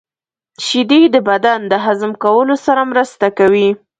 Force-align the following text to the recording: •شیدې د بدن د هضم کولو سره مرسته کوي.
•شیدې 0.65 1.01
د 1.13 1.15
بدن 1.29 1.59
د 1.71 1.73
هضم 1.85 2.11
کولو 2.23 2.55
سره 2.65 2.81
مرسته 2.91 3.27
کوي. 3.37 3.69